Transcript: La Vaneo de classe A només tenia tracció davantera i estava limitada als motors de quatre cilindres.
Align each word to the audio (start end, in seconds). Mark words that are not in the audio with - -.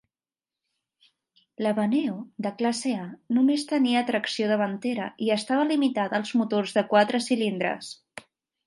La 1.65 1.73
Vaneo 1.79 2.15
de 2.47 2.51
classe 2.63 2.95
A 3.01 3.05
només 3.39 3.67
tenia 3.73 4.03
tracció 4.09 4.49
davantera 4.55 5.13
i 5.29 5.33
estava 5.39 5.71
limitada 5.75 6.21
als 6.23 6.35
motors 6.43 6.77
de 6.81 6.87
quatre 6.97 7.23
cilindres. 7.31 7.97